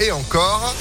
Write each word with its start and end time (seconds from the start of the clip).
et 0.00 0.10
encore. 0.12 0.74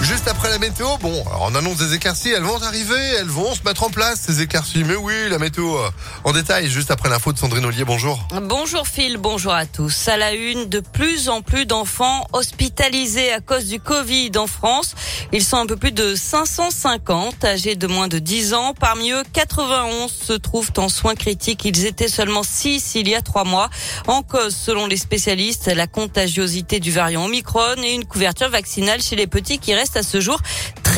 Juste 0.00 0.28
après 0.28 0.48
la 0.48 0.58
météo, 0.58 0.86
bon, 1.00 1.24
alors 1.26 1.48
on 1.50 1.54
annonce 1.56 1.78
des 1.78 1.92
éclaircies, 1.94 2.30
elles 2.30 2.44
vont 2.44 2.62
arriver, 2.62 2.94
elles 3.18 3.26
vont 3.26 3.52
se 3.52 3.64
mettre 3.64 3.82
en 3.82 3.90
place, 3.90 4.20
ces 4.26 4.40
éclaircies. 4.40 4.84
Mais 4.84 4.94
oui, 4.94 5.12
la 5.28 5.38
météo 5.38 5.76
euh, 5.76 5.90
en 6.22 6.30
détail, 6.30 6.68
juste 6.68 6.92
après 6.92 7.08
l'info 7.08 7.32
de 7.32 7.38
Sandrine 7.38 7.64
Ollier, 7.64 7.84
bonjour. 7.84 8.20
Bonjour 8.42 8.86
Phil, 8.86 9.16
bonjour 9.16 9.52
à 9.52 9.66
tous. 9.66 10.06
À 10.06 10.16
la 10.16 10.34
une, 10.34 10.66
de 10.66 10.78
plus 10.78 11.28
en 11.28 11.42
plus 11.42 11.66
d'enfants 11.66 12.28
hospitalisés 12.32 13.32
à 13.32 13.40
cause 13.40 13.66
du 13.66 13.80
Covid 13.80 14.30
en 14.36 14.46
France. 14.46 14.94
Ils 15.32 15.42
sont 15.42 15.56
un 15.56 15.66
peu 15.66 15.76
plus 15.76 15.92
de 15.92 16.14
550, 16.14 17.44
âgés 17.44 17.74
de 17.74 17.88
moins 17.88 18.06
de 18.08 18.20
10 18.20 18.54
ans. 18.54 18.74
Parmi 18.78 19.10
eux, 19.10 19.24
91 19.32 20.12
se 20.12 20.32
trouvent 20.32 20.70
en 20.76 20.88
soins 20.88 21.16
critiques. 21.16 21.64
Ils 21.64 21.86
étaient 21.86 22.08
seulement 22.08 22.44
6 22.44 22.94
il 22.94 23.08
y 23.08 23.16
a 23.16 23.20
3 23.20 23.42
mois. 23.42 23.68
En 24.06 24.22
cause, 24.22 24.54
selon 24.54 24.86
les 24.86 24.96
spécialistes, 24.96 25.66
la 25.66 25.88
contagiosité 25.88 26.78
du 26.78 26.92
variant 26.92 27.24
Omicron 27.24 27.82
et 27.82 27.94
une 27.94 28.04
couverture 28.04 28.48
vaccinale 28.48 29.02
chez 29.02 29.16
les 29.16 29.26
petits 29.26 29.58
qui 29.58 29.74
restent 29.74 29.87
à 29.96 30.02
ce 30.02 30.20
jour 30.20 30.38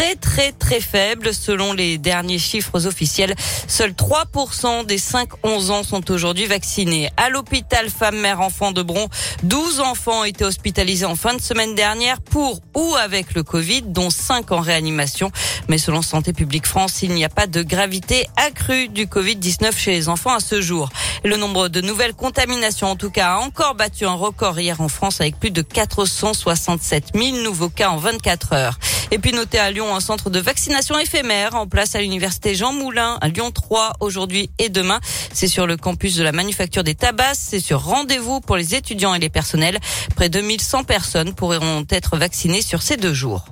très 0.01 0.17
très 0.17 0.53
très 0.53 0.81
faible 0.81 1.35
selon 1.35 1.75
les 1.75 1.99
derniers 1.99 2.39
chiffres 2.39 2.87
officiels. 2.87 3.35
Seuls 3.69 3.91
3% 3.91 4.87
des 4.87 4.99
5-11 4.99 5.71
ans 5.71 5.83
sont 5.83 6.11
aujourd'hui 6.11 6.47
vaccinés. 6.47 7.11
À 7.19 7.29
l'hôpital 7.29 7.91
femme-mère-enfant 7.91 8.73
de 8.73 8.81
Bron, 8.83 9.09
12 9.43 9.81
enfants 9.81 10.21
ont 10.21 10.25
été 10.25 10.43
hospitalisés 10.43 11.05
en 11.05 11.17
fin 11.17 11.35
de 11.35 11.43
semaine 11.43 11.75
dernière 11.75 12.23
pour 12.23 12.61
ou 12.75 12.95
avec 12.95 13.35
le 13.35 13.43
Covid, 13.43 13.83
dont 13.83 14.09
5 14.09 14.51
en 14.53 14.61
réanimation. 14.61 15.31
Mais 15.69 15.77
selon 15.77 16.01
Santé 16.01 16.33
publique 16.33 16.67
France, 16.67 17.03
il 17.03 17.13
n'y 17.13 17.25
a 17.27 17.29
pas 17.29 17.47
de 17.47 17.63
gravité 17.63 18.27
accrue 18.37 18.89
du 18.89 19.05
Covid-19 19.05 19.77
chez 19.77 19.91
les 19.91 20.09
enfants 20.09 20.35
à 20.35 20.41
ce 20.41 20.63
jour. 20.63 20.89
Le 21.25 21.37
nombre 21.37 21.69
de 21.69 21.83
nouvelles 21.83 22.15
contaminations, 22.15 22.91
en 22.91 22.97
tout 22.97 23.11
cas, 23.11 23.35
a 23.35 23.39
encore 23.41 23.75
battu 23.75 24.07
un 24.07 24.15
record 24.15 24.59
hier 24.59 24.81
en 24.81 24.89
France 24.89 25.21
avec 25.21 25.39
plus 25.39 25.51
de 25.51 25.61
467 25.61 27.09
000 27.15 27.43
nouveaux 27.43 27.69
cas 27.69 27.91
en 27.91 27.99
24 27.99 28.55
heures. 28.55 28.79
Et 29.13 29.19
puis 29.19 29.33
notez 29.33 29.59
à 29.59 29.71
Lyon 29.73 29.95
un 29.95 30.01
centre 30.01 30.31
de 30.31 30.39
vaccination 30.39 30.97
éphémère 30.99 31.57
en 31.57 31.67
place 31.67 31.97
à 31.97 32.01
l'université 32.01 32.55
Jean 32.55 32.73
Moulin 32.73 33.19
à 33.21 33.29
Lyon 33.29 33.51
3 33.51 33.95
aujourd'hui 33.99 34.51
et 34.59 34.69
demain. 34.69 35.01
C'est 35.33 35.49
sur 35.49 35.67
le 35.67 35.77
campus 35.77 36.17
de 36.17 36.23
la 36.23 36.31
manufacture 36.31 36.85
des 36.85 36.95
tabacs. 36.95 37.35
C'est 37.35 37.61
sur 37.61 37.83
rendez-vous 37.83 38.41
pour 38.41 38.57
les 38.57 38.77
étudiants 38.77 39.15
et 39.15 39.19
les 39.19 39.29
personnels. 39.29 39.79
Près 40.15 40.29
de 40.29 40.41
1100 40.41 40.85
personnes 40.85 41.35
pourront 41.35 41.85
être 41.91 42.17
vaccinées 42.17 42.63
sur 42.63 42.83
ces 42.83 42.97
deux 42.97 43.15
jours. 43.15 43.47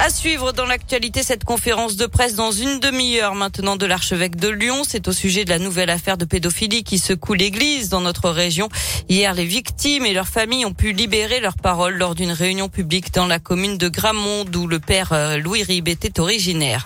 À 0.00 0.10
suivre 0.10 0.52
dans 0.52 0.64
l'actualité 0.64 1.24
cette 1.24 1.42
conférence 1.42 1.96
de 1.96 2.06
presse 2.06 2.36
dans 2.36 2.52
une 2.52 2.78
demi-heure 2.78 3.34
maintenant 3.34 3.74
de 3.74 3.84
l'archevêque 3.84 4.36
de 4.36 4.48
Lyon. 4.48 4.82
C'est 4.86 5.08
au 5.08 5.12
sujet 5.12 5.44
de 5.44 5.50
la 5.50 5.58
nouvelle 5.58 5.90
affaire 5.90 6.16
de 6.16 6.24
pédophilie 6.24 6.84
qui 6.84 6.98
secoue 6.98 7.34
l'église 7.34 7.88
dans 7.88 8.00
notre 8.00 8.30
région. 8.30 8.68
Hier, 9.08 9.34
les 9.34 9.44
victimes 9.44 10.06
et 10.06 10.12
leurs 10.12 10.28
familles 10.28 10.64
ont 10.66 10.72
pu 10.72 10.92
libérer 10.92 11.40
leurs 11.40 11.56
paroles 11.56 11.96
lors 11.96 12.14
d'une 12.14 12.30
réunion 12.30 12.68
publique 12.68 13.12
dans 13.12 13.26
la 13.26 13.40
commune 13.40 13.76
de 13.76 13.88
Gramont 13.88 14.44
d'où 14.44 14.68
le 14.68 14.78
père 14.78 15.12
euh, 15.12 15.36
Louis 15.36 15.64
Rib 15.64 15.88
était 15.88 16.20
originaire. 16.20 16.84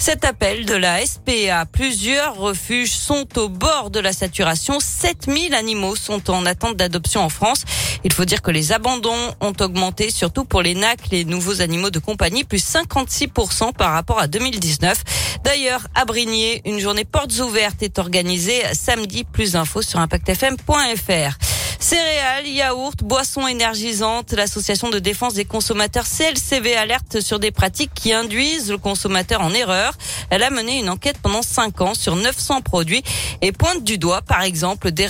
Cet 0.00 0.24
appel 0.24 0.64
de 0.64 0.74
la 0.74 1.04
SPA, 1.04 1.66
plusieurs 1.66 2.36
refuges 2.36 2.92
sont 2.92 3.26
au 3.36 3.48
bord 3.48 3.90
de 3.90 3.98
la 3.98 4.12
saturation. 4.12 4.78
7000 4.80 5.54
animaux 5.54 5.96
sont 5.96 6.30
en 6.30 6.46
attente 6.46 6.76
d'adoption 6.76 7.20
en 7.22 7.28
France. 7.28 7.64
Il 8.04 8.12
faut 8.12 8.24
dire 8.24 8.40
que 8.40 8.52
les 8.52 8.70
abandons 8.72 9.34
ont 9.40 9.52
augmenté, 9.60 10.10
surtout 10.10 10.44
pour 10.44 10.62
les 10.62 10.76
NAC, 10.76 11.10
les 11.10 11.24
nouveaux 11.24 11.60
animaux 11.60 11.90
de 11.90 11.98
compagnie, 11.98 12.44
plus 12.44 12.64
56% 12.64 13.74
par 13.74 13.92
rapport 13.92 14.20
à 14.20 14.28
2019. 14.28 15.02
D'ailleurs, 15.42 15.88
à 15.96 16.04
Brigné, 16.04 16.62
une 16.64 16.78
journée 16.78 17.04
portes 17.04 17.36
ouvertes 17.40 17.82
est 17.82 17.98
organisée 17.98 18.62
samedi. 18.72 19.24
Plus 19.24 19.52
d'infos 19.52 19.82
sur 19.82 19.98
impactfm.fr. 19.98 21.47
Céréales, 21.80 22.48
yaourts, 22.48 22.96
boissons 23.04 23.46
énergisantes, 23.46 24.32
l'association 24.32 24.90
de 24.90 24.98
défense 24.98 25.34
des 25.34 25.44
consommateurs 25.44 26.06
CLCV 26.06 26.74
alerte 26.74 27.20
sur 27.20 27.38
des 27.38 27.52
pratiques 27.52 27.92
qui 27.94 28.12
induisent 28.12 28.70
le 28.70 28.78
consommateur 28.78 29.40
en 29.42 29.54
erreur. 29.54 29.92
Elle 30.30 30.42
a 30.42 30.50
mené 30.50 30.80
une 30.80 30.90
enquête 30.90 31.18
pendant 31.22 31.42
5 31.42 31.80
ans 31.80 31.94
sur 31.94 32.16
900 32.16 32.62
produits 32.62 33.04
et 33.42 33.52
pointe 33.52 33.84
du 33.84 33.96
doigt, 33.96 34.22
par 34.22 34.42
exemple, 34.42 34.90
des, 34.90 35.08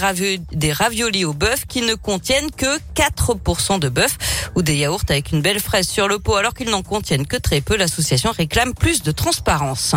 des 0.53 0.73
raviolis 0.73 1.25
au 1.25 1.33
bœuf 1.33 1.65
qui 1.67 1.81
ne 1.81 1.95
contiennent 1.95 2.51
que 2.51 2.79
4% 2.95 3.79
de 3.79 3.89
bœuf 3.89 4.19
ou 4.55 4.63
des 4.63 4.77
yaourts 4.77 5.05
avec 5.09 5.33
une 5.33 5.41
belle 5.41 5.61
fraise 5.61 5.89
sur 5.89 6.07
le 6.07 6.19
pot 6.19 6.37
alors 6.37 6.53
qu'ils 6.53 6.71
n'en 6.71 6.83
contiennent 6.83 7.27
que 7.27 7.39
très 7.39 7.63
peu. 7.63 7.77
L'association 7.77 8.31
réclame 8.31 8.75
plus 8.75 9.03
de 9.03 9.11
transparence. 9.11 9.95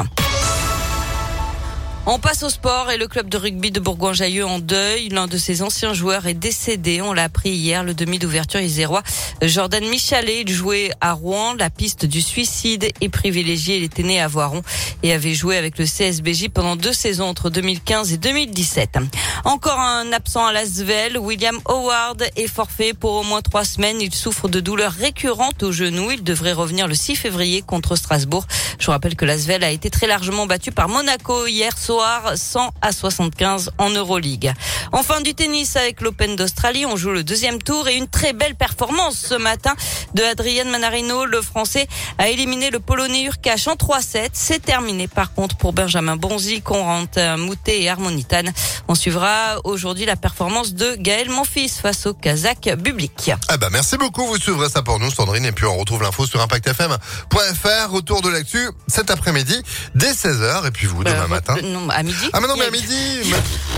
On 2.08 2.18
passe 2.18 2.42
au 2.42 2.50
sport 2.50 2.90
et 2.90 2.98
le 2.98 3.08
club 3.08 3.30
de 3.30 3.38
rugby 3.38 3.70
de 3.70 3.80
Bourgoin-Jallieu 3.80 4.44
en 4.44 4.58
deuil. 4.58 5.10
L'un 5.10 5.28
de 5.28 5.38
ses 5.38 5.62
anciens 5.62 5.94
joueurs 5.94 6.26
est 6.26 6.34
décédé. 6.34 7.00
On 7.00 7.14
l'a 7.14 7.26
appris 7.26 7.52
hier, 7.52 7.84
le 7.84 7.94
demi 7.94 8.18
d'ouverture 8.18 8.60
isérois. 8.60 9.04
Jordan 9.44 9.88
Michalet, 9.88 10.44
jouait 10.48 10.90
à 11.00 11.14
Rouen. 11.14 11.54
La 11.54 11.70
piste 11.70 12.08
du 12.08 12.24
suicide 12.24 12.90
est 13.02 13.10
privilégiée. 13.10 13.78
Il 13.78 13.84
était 13.84 14.02
né 14.02 14.20
à 14.20 14.28
Voiron 14.28 14.64
et 15.04 15.14
avait 15.14 15.36
joué 15.36 15.58
avec 15.58 15.78
le 15.78 15.86
CSBJ 15.86 16.50
pendant 16.50 16.76
deux 16.76 16.92
saisons 16.92 17.26
entre 17.26 17.52
2015 17.52 18.14
et 18.14 18.18
2017. 18.18 18.98
Encore 19.46 19.80
un 19.80 20.12
absent 20.12 20.48
à 20.48 20.54
Lasvel. 20.54 21.20
William 21.20 21.60
Howard 21.66 22.24
est 22.36 22.48
forfait 22.48 22.94
pour 22.94 23.14
au 23.14 23.24
moins 23.24 23.44
trois 23.44 23.64
semaines. 23.64 24.02
Il 24.02 24.14
souffre 24.14 24.48
de 24.50 24.60
douleurs 24.60 24.94
récurrentes 24.94 25.62
au 25.62 25.72
genou. 25.72 26.10
Il 26.10 26.24
devrait 26.24 26.54
revenir 26.54 26.88
le 26.88 26.96
6 26.96 27.16
février 27.16 27.62
contre 27.62 27.96
Strasbourg. 27.96 28.48
Je 28.80 28.90
rappelle 28.90 29.16
que 29.16 29.26
Lasvel 29.26 29.64
a 29.64 29.70
été 29.70 29.92
très 29.92 30.08
largement 30.08 30.48
battu 30.48 30.72
par 30.72 30.90
Monaco 30.90 31.46
hier 31.46 31.78
soir, 31.92 32.32
100 32.38 32.72
à 32.82 32.92
75 32.94 33.72
en 33.78 33.90
Euroleague. 33.90 34.54
Enfin 34.94 35.20
du 35.20 35.34
tennis 35.36 35.76
avec 35.76 36.00
l'Open 36.00 36.38
d'Australie, 36.38 36.86
on 36.86 36.96
joue 36.96 37.10
le 37.12 37.22
deuxième 37.26 37.62
tour 37.62 37.90
et 37.90 37.96
une 37.98 38.08
très 38.08 38.32
belle 38.32 38.56
performance 38.56 39.18
ce 39.18 39.34
matin 39.36 39.74
de 40.14 40.24
Adrien 40.24 40.64
Manarino. 40.66 41.26
Le 41.26 41.42
Français 41.42 41.88
a 42.18 42.30
éliminé 42.30 42.70
le 42.70 42.80
Polonais 42.80 43.24
Urkash 43.24 43.68
en 43.68 43.74
3-7. 43.76 44.30
C'est 44.32 44.62
terminé 44.64 45.10
par 45.10 45.34
contre 45.34 45.58
pour 45.58 45.74
Benjamin 45.74 46.16
Bonzi, 46.16 46.62
Conrant 46.62 47.04
Moutet 47.38 47.82
et 47.82 47.90
Harmonitan. 47.90 48.44
On 48.88 48.96
suivra 48.96 49.58
aujourd'hui 49.66 50.06
la 50.06 50.16
performance 50.16 50.74
de 50.74 50.96
Gaël 50.96 51.30
Monfils 51.30 51.70
face 51.82 52.06
au 52.06 52.14
Kazakh 52.14 52.70
Bublik. 52.78 53.32
Ah 53.50 53.58
bah 53.58 53.68
merci 53.70 53.98
beaucoup, 53.98 54.26
vous 54.26 54.38
suivrez 54.38 54.70
ça 54.70 54.82
pour 54.82 54.98
nous 55.00 55.12
Sandrine 55.12 55.44
et 55.46 55.52
puis 55.52 55.66
on 55.66 55.76
retrouve 55.78 56.04
l'info 56.04 56.26
sur 56.26 56.40
impactfm.fr. 56.42 57.92
Retour 57.92 58.22
de 58.22 58.30
l'actu 58.30 58.70
cet 58.88 59.12
après-midi 59.12 59.62
dès 59.94 60.14
16h 60.14 60.66
et 60.68 60.72
puis 60.72 60.88
vous 60.88 61.04
demain 61.04 61.24
Euh, 61.24 61.28
matin. 61.28 61.56
Non, 61.64 61.81
à 61.90 62.04
midi. 62.04 62.30
Ah 62.34 62.40
mais 62.42 62.48
non 62.48 62.56
mais 62.58 62.66
à 62.66 62.72
midi. 62.72 63.20
mais- 63.32 63.38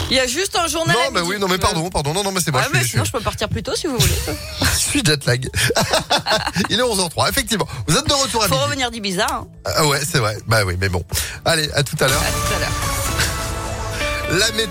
Il 0.09 0.17
y 0.17 0.19
a 0.19 0.27
juste 0.27 0.55
un 0.55 0.67
journal. 0.67 0.95
Non 0.95 1.11
mais 1.11 1.21
midi. 1.21 1.33
oui 1.33 1.39
non 1.39 1.47
mais 1.47 1.57
pardon 1.57 1.89
pardon 1.89 2.13
non 2.13 2.23
non 2.23 2.31
mais 2.31 2.41
c'est 2.41 2.51
moi 2.51 2.61
Ouais, 2.61 2.67
je, 2.71 2.73
mais 2.73 2.79
suis, 2.81 2.89
sinon 2.91 3.03
je, 3.05 3.11
peux 3.11 3.19
partir 3.21 3.47
plus 3.49 3.63
tôt 3.63 3.75
si 3.75 3.87
vous 3.87 3.97
voulez. 3.97 4.13
je 4.73 4.77
suis 4.79 5.03
jet 5.05 5.25
lag. 5.25 5.47
Il 6.69 6.79
est 6.79 6.83
11h03 6.83 7.29
effectivement. 7.29 7.67
Vous 7.87 7.97
êtes 7.97 8.07
de 8.07 8.13
retour 8.13 8.43
à 8.43 8.47
Faut 8.47 8.53
midi. 8.55 8.63
revenir 8.65 8.91
d'Ibiza. 8.91 9.27
Hein. 9.31 9.47
Ah 9.65 9.85
ouais 9.87 10.01
c'est 10.09 10.19
vrai. 10.19 10.37
Bah 10.47 10.63
oui 10.65 10.75
mais 10.79 10.89
bon. 10.89 11.03
Allez 11.45 11.69
à 11.73 11.83
tout 11.83 11.95
à 11.99 12.07
l'heure. 12.07 12.21
À 12.21 12.25
tout 12.25 12.53
à 12.55 12.59
l'heure. 12.59 14.39
La 14.39 14.51
météo. 14.53 14.69